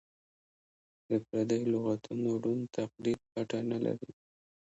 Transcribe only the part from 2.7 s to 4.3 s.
تقلید ګټه نه لري.